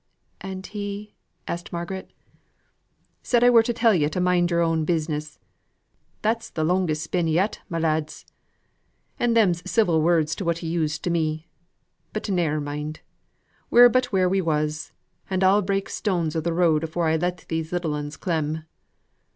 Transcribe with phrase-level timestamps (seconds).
[0.41, 1.13] "And he?"
[1.47, 2.09] asked Margaret.
[3.21, 5.37] "Said I were to tell yo' to mind yo'r own business.
[6.23, 8.25] That's the longest spin yet, my lads.
[9.19, 11.49] And them's civil words to what he used to me.
[12.13, 13.01] But ne'er mind.
[13.69, 14.91] We're but where we was;
[15.29, 18.63] and I'll break stones on the road afore I let these little uns clem."